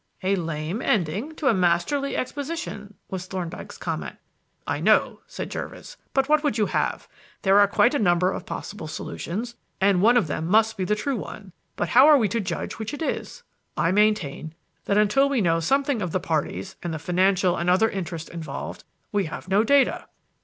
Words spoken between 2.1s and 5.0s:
exposition," was Thorndyke's comment. "I